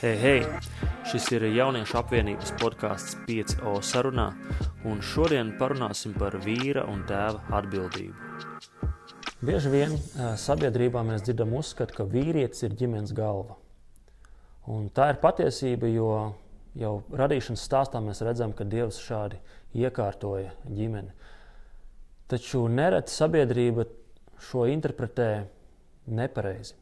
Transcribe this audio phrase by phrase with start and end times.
[0.00, 0.44] Hei, hei!
[1.04, 4.30] Šis ir jauniešu apvienības podkāsts 5O sarunā,
[4.88, 8.14] un šodien parunāsim par vīra un tēva atbildību.
[9.44, 9.92] Bieži vien
[10.40, 13.58] sabiedrībā mēs dzirdam uzskatu, ka vīrietis ir ģimenes galva.
[14.72, 16.08] Un tā ir patiesība, jo
[16.80, 19.36] jau radīšanas stāstā mēs redzam, ka Dievs šādi
[19.84, 21.12] iekārtoja ģimeni.
[22.32, 23.84] Taču nereti sabiedrība
[24.48, 25.32] šo interpretē
[26.08, 26.80] nepareizi.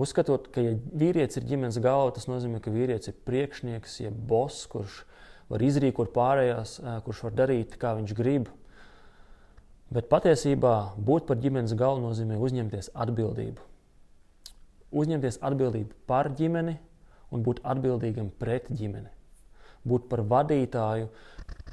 [0.00, 4.64] Uzskatot, ka ja vīrietis ir ģimenes galva, tas nozīmē, ka vīrietis ir priekšnieks, jeb boss,
[4.70, 5.02] kurš
[5.50, 8.48] var izrīkot pārējās, kurš var darīt, kā viņš grib.
[9.90, 13.66] Bet patiesībā būt par ģimenes galvu nozīmē uzņemties atbildību.
[14.90, 16.76] Uzņemties atbildību par ģimeni
[17.34, 19.10] un būt atbildīgam pret ģimeni.
[19.86, 21.10] Būt par vadītāju,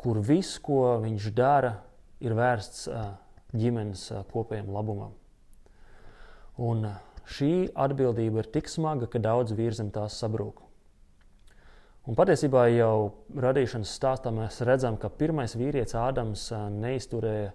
[0.01, 1.75] kur viss, ko viņš dara,
[2.23, 2.87] ir vērsts
[3.53, 5.13] ģimenes kopējam labumam.
[6.57, 6.87] Un
[7.27, 10.63] šī atbildība ir tik smaga, ka daudz vīri zem tās sabrūk.
[12.07, 17.51] Un patiesībā jau radīšanas stāstā mēs redzam, ka pirmais vīrietis Ādams neizturēja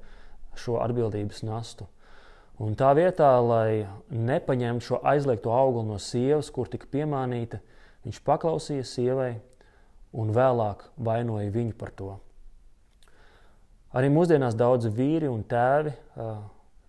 [0.60, 1.86] šo atbildības nastu.
[2.60, 7.62] Un tā vietā, lai nepaņemtu šo aizliegto augli no sievas, kur tika piemānīta,
[8.04, 9.30] viņš paklausīja sievai
[10.12, 12.12] un vēlāk vainoja viņu par to.
[13.96, 16.36] Arī mūsdienās daudzi vīri un tēvi uh,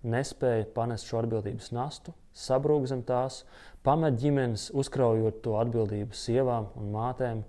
[0.04, 3.44] nespēja panest šo atbildības nastu, sabrūk zem tās,
[3.86, 7.44] pamet ģimenes, uzkraujot to atbildību sievām un mātēm,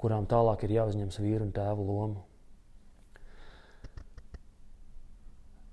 [0.00, 2.24] kurām tālāk ir jāuzņemas vīru un tēvu lomu.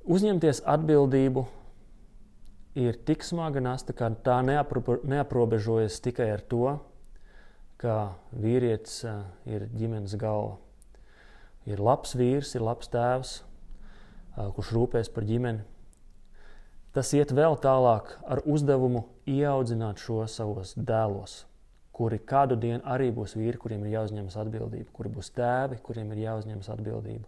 [0.08, 1.44] Uzņemties atbildību
[2.80, 6.78] ir tik smaga nasta, ka tā neapro, neaprobežojas tikai ar to,
[7.80, 9.02] ka vīrietis
[9.48, 10.58] ir ģimenes galva.
[11.67, 13.33] Ir labs vīrs, ir labs tēvs,
[14.55, 15.66] kurš rūpēs par ģimeni
[16.98, 21.44] Tas iet vēl tālāk ar uzdevumu ieaudzināt šo savos dēlos,
[21.94, 26.24] kuri kādu dienu arī būs vīri, kuriem ir jāuzņemas atbildība, kuri būs tēvi, kuriem ir
[26.24, 27.28] jāuzņemas atbildība.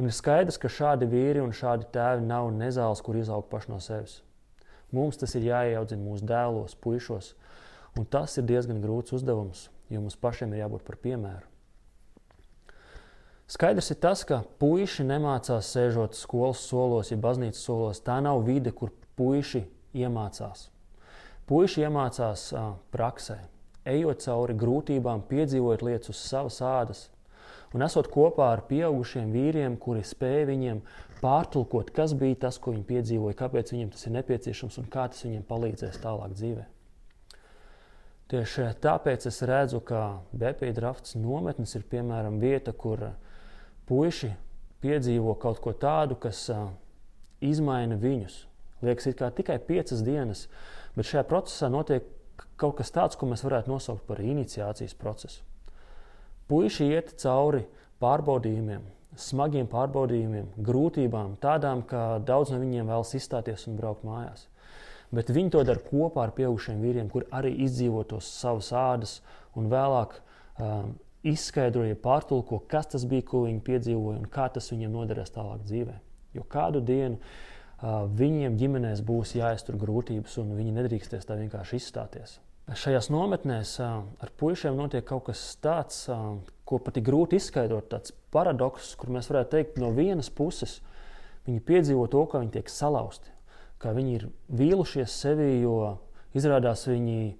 [0.00, 3.82] Un ir skaidrs, ka šādi vīri un šādi tēvi nav nezāles, kur izaugt paši no
[3.84, 4.22] sevis.
[4.96, 7.34] Mums tas ir jāieaudzina mūsu dēlos, puišos,
[8.00, 11.55] un tas ir diezgan grūts uzdevums, jo mums pašiem ir jābūt par piemēru.
[13.46, 18.00] Skaidrs ir tas, ka puiši nemācās sēžot skolas solos, ja baznīcas solos.
[18.02, 19.62] Tā nav vide, kur puiši
[19.94, 20.64] iemācās.
[21.46, 23.36] Puiši iemācās uh, praksē,
[23.86, 27.04] ejot cauri grūtībām, piedzīvojot lietas uz savas ādas.
[27.74, 30.80] Un esot kopā ar pieaugušiem vīriem, kuri spēja viņiem
[31.20, 35.22] pārtulkot, kas bija tas, ko viņi piedzīvoja, kāpēc viņiem tas ir nepieciešams un kā tas
[35.22, 36.66] viņiem palīdzēs tālāk dzīvē.
[38.26, 40.00] Tieši tāpēc es redzu, ka
[40.34, 43.12] Bepija drafts nometnes ir piemēram vieta, kur
[43.88, 44.32] puiši
[44.84, 46.68] piedzīvo kaut ko tādu, kas uh,
[47.44, 48.42] izmaina viņus.
[48.84, 50.46] Liekas, it kā tikai piecas dienas,
[50.96, 52.04] bet šajā procesā notiek
[52.60, 55.44] kaut kas tāds, ko mēs varētu nosaukt par iniciācijas procesu.
[56.50, 57.64] Puiši iet cauri
[58.02, 58.84] pārbaudījumiem,
[59.18, 64.46] smagiem pārbaudījumiem, grūtībām, tādām, ka daudz no viņiem vēlas izstāties un braukt mājās.
[65.14, 69.18] Bet viņi to dara kopā ar pieaugušiem vīriem, kur arī izdzīvo tos savas ādas
[69.56, 70.94] un vēlāk um,
[71.26, 75.94] izskaidroja, pārtulko, kas tas bija, ko viņi piedzīvoja un kā tas viņiem noderēs tālāk dzīvē.
[76.36, 82.38] Jo kādu dienu uh, viņiem ģimenēs būs jāiztur grūtības, un viņi nedrīkstēs tā vienkārši izstāties.
[82.66, 86.36] Šajās nometnēs uh, ar puišiem notiek kaut kas tāds, uh,
[86.66, 87.88] ko pat ir grūti izskaidrot.
[87.94, 90.80] Tāds paradoks, kur mēs varētu teikt, no vienas puses
[91.46, 93.30] viņi piedzīvo to, ka viņi tiek salauzti,
[93.82, 94.28] ka viņi ir
[94.58, 95.96] vīlušies sevi, jo
[96.36, 97.36] izrādās viņi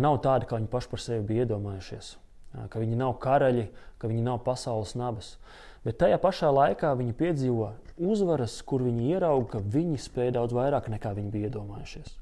[0.00, 2.14] nav tādi, kā viņi paši par sevi bija iedomājušies
[2.52, 3.68] ka viņi nav karaļi,
[3.98, 5.36] ka viņi nav pasaules nabas.
[5.82, 10.90] Bet tajā pašā laikā viņi piedzīvo uzvaras, kur viņi ieraudzīja, ka viņi spēj daudz vairāk
[10.92, 12.18] nekā viņi bija iedomājušies.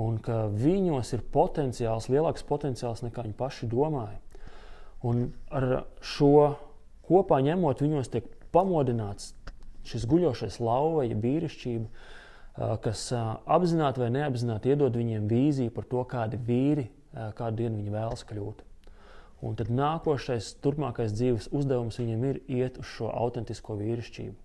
[0.00, 4.20] Un ka viņos ir potenciāls, lielāks potenciāls nekā viņi paši domāja.
[5.02, 6.54] Un ar šo
[7.08, 9.34] kopā ņemot, viņos tiek pamodināts
[9.88, 16.40] šis guļošais lauva, ja vīrišķība, kas apzināti vai neapzināti iedod viņiem vīziju par to, kādi
[16.48, 16.88] vīri
[17.36, 18.69] kādu dienu viņi vēlas kļūt.
[19.46, 24.36] Un tad nākošais, turpmākais dzīves uzdevums viņiem ir iet uz šo autentisko vīrišķību.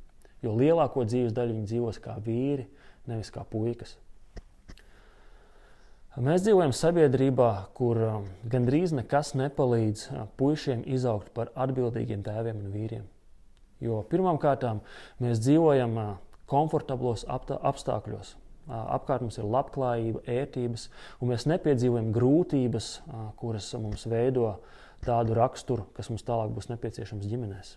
[0.45, 2.68] Jo lielāko dzīves daļu viņi dzīvos kā vīri,
[3.09, 3.97] nevis kā puikas.
[6.15, 12.69] Mēs dzīvojam sabiedrībā, kur um, gandrīz nekas nepalīdz uh, puišiem izaugt par atbildīgiem tēviem un
[12.71, 13.01] vīriem.
[13.83, 14.63] Jo pirmkārt,
[15.19, 16.13] mēs dzīvojam uh,
[16.48, 18.31] komfortablos apstākļos.
[18.31, 20.88] Uh, apkārt mums ir labklājība, ērtības,
[21.19, 22.89] un mēs nepiedzīvojam grūtības,
[23.41, 24.53] kuras mums veido
[25.06, 27.75] tādu raksturu, kas mums tālāk būs nepieciešams ģimenēs.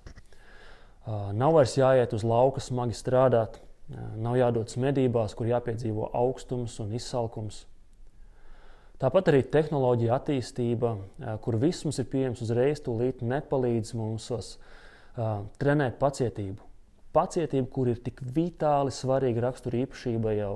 [1.39, 3.61] Nav vairs jāiet uz lauka smagi strādāt,
[4.21, 7.63] nav jādodas medībās, kur jāpiedzīvo augstums un izsalkums.
[8.99, 10.97] Tāpat arī tehnoloģija attīstība,
[11.45, 14.27] kur viss mums ir pieejams uzreiz, tūlīt nepalīdz mums
[15.63, 16.65] trenēt pacietību.
[17.15, 20.53] Pacietība, kur ir tik vitāli svarīga rakstura īpašība jau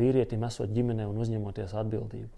[0.00, 2.32] vīrietim, esot ģimenē un uzņemoties atbildību.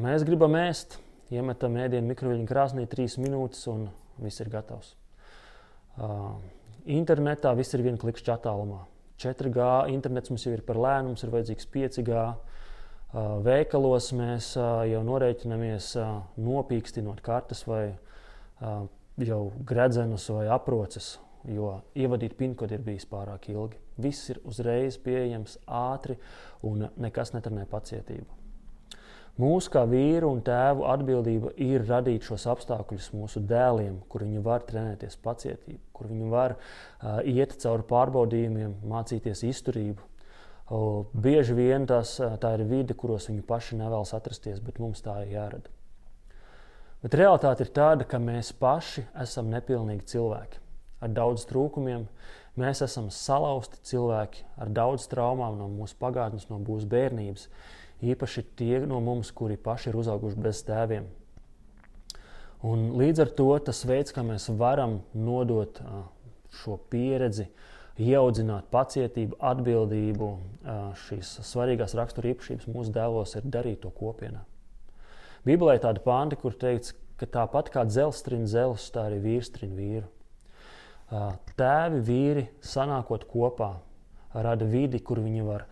[0.00, 0.98] Mēs gribam ēst,
[1.30, 3.88] iemetam ēdienu mikroviļņu krāsnī trīs minūtes un
[4.20, 4.94] viss ir gatavs.
[6.90, 8.84] Internetā viss ir viena klikšķa attālumā.
[9.20, 12.22] 4G internets mums jau ir par lēnu, mums ir vajadzīgs 5G.
[13.44, 15.92] Veikalos mēs jau norēķinamies
[16.40, 17.84] nopīkstinot kartes vai
[19.20, 23.80] jau gredzenus vai aproces, jo ievadīt pinkodu ir bijis pārāk ilgi.
[24.00, 26.16] Viss ir uzreiz pieejams, ātri
[26.64, 28.39] un nekas netrenē pacietību.
[29.40, 34.66] Mūsu kā vīru un tēvu atbildība ir radīt šos apstākļus mūsu dēliem, kur viņi var
[34.68, 40.10] trenēties pacietību, kur viņi var uh, iet cauri pārbaudījumiem, mācīties izturību,
[40.70, 45.32] Bieži vien tas, tā ir vide, kuros viņi paši nevēlas atrasties, bet mums tā ir
[45.34, 45.72] jārada.
[47.02, 50.60] Bet realitāte ir tāda, ka mēs paši esam nepilnīgi cilvēki
[51.02, 52.04] ar daudz trūkumiem.
[52.60, 57.48] Mēs esam salauzti cilvēki ar daudz traumām no mūsu pagātnes, no mūsu bērnības.
[58.00, 61.08] Īpaši tie no mums, kuri paši ir uzauguši bez tēviem.
[62.64, 65.80] Un līdz ar to tas veids, kā mēs varam nodot
[66.60, 67.46] šo pieredzi,
[68.00, 70.28] ieaudzināt pacietību, atbildību,
[71.06, 74.42] šīs svarīgās rakstura īpašības mūsu dēlos ir darīt to kopienā.
[75.44, 79.52] Bībelē ir tāda pānta, kur teikts, ka tāpat kā dzelzs trina dzelzs, tā arī vīrs
[79.52, 80.08] trina vīru.
[81.60, 83.74] Tēvi, vīri sanākot kopā,
[84.32, 85.66] rada vidi, kur viņi var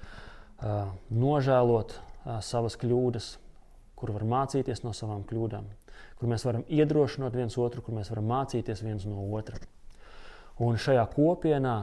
[1.15, 1.95] nožēlot
[2.45, 3.29] savas kļūdas,
[3.99, 5.67] kur var mācīties no savām kļūdām,
[6.19, 9.59] kur mēs varam iedrošināt viens otru, kur mēs varam mācīties viens no otra.
[10.63, 11.77] Un šajā kopienā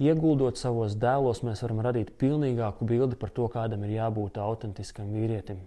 [0.00, 5.60] ieguldot savos dēlos, mēs varam radīt pilnīgāku bildi par to, kādam ir jābūt autentiskam vīrietim.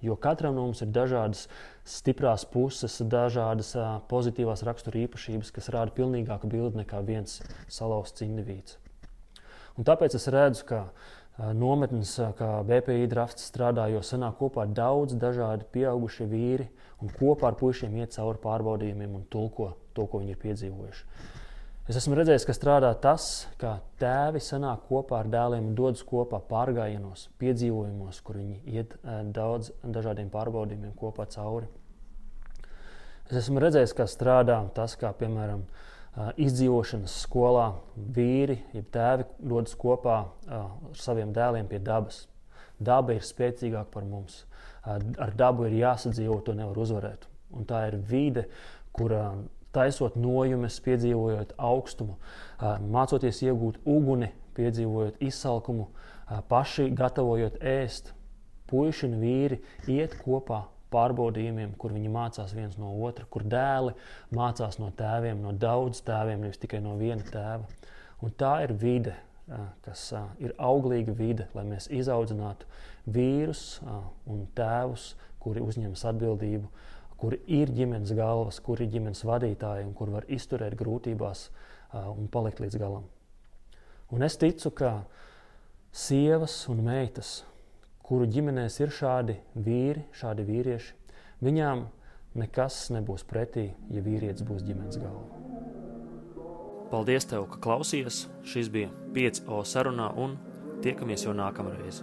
[0.00, 1.44] Jo katram no mums ir dažādas
[1.84, 3.74] stiprās puses, dažādas
[4.08, 8.78] pozitīvās rakstura īpašības, kas rāda pilnīgāku bildi nekā viens salauzts indivīds.
[9.76, 10.80] Un tāpēc es redzu, ka
[11.56, 16.68] nometnes, uh, kā BPI drafts strādā, jo sanāk kopā daudz dažādi pieaugušie vīri
[17.00, 21.06] un kopā ar puišiem iet cauri pārbaudījumiem un tulko to, ko viņi ir piedzīvojuši.
[21.90, 23.24] Es esmu redzējis, ka strādā tas,
[23.58, 29.22] kā tēvi sanāk kopā ar dēliem un dodas kopā pārgājienos, piedzīvojumos, kur viņi iet eh,
[29.34, 31.66] daudz dažādiem pārbaudījumiem kopā cauri.
[33.30, 39.76] Es esmu redzējis, kā strādā tas, kā piemēram eh, izdzīvošanas skolā vīri, jeb tēvi dodas
[39.78, 40.16] kopā
[40.50, 42.24] ar saviem dēliem pie dabas.
[42.80, 44.44] Daba ir spēcīgāka par mums.
[44.82, 47.26] Ar dabu ir jāsadzīvo, to nevar uzvarēt.
[47.52, 48.46] Un tā ir vide,
[48.96, 49.34] kurā
[49.74, 52.16] taisot nojumes, piedzīvojot augstumu,
[52.90, 55.90] mācoties iegūt uguni, piedzīvojot izsalkumu,
[56.50, 58.14] paši gatavojot ēst.
[58.70, 59.60] Puisi un vīri
[59.90, 63.94] iet kopā pārbaudījumiem, kur viņi mācās viens no otra, kur dēli
[64.36, 67.66] mācās no tēviem, no daudz tēviem, nevis tikai no viena tēva.
[68.20, 69.16] Un tā ir vide,
[69.86, 70.10] kas
[70.42, 72.68] ir auglīga vide, lai mēs izaudzinātu
[73.10, 73.80] vīrus
[74.30, 76.68] un tēvus, kuri uzņemas atbildību
[77.20, 81.48] kur ir ģimenes galvas, kur ir ģimenes vadītāji un kur var izturēt grūtībās
[81.92, 83.04] un palikt līdz galam.
[84.10, 84.92] Un es ticu, ka
[85.92, 87.42] sievas un meitas,
[88.10, 90.96] kuru ģimenēs ir šādi vīri, šādi vīrieši,
[91.46, 91.84] viņām
[92.42, 95.38] nekas nebūs pretī, ja vīrietis būs ģimenes galva.
[96.90, 98.24] Paldies, tev, ka klausījies.
[98.50, 100.34] Šis bija 5O sarunā un
[100.82, 102.02] tiekamies jau nākamreiz.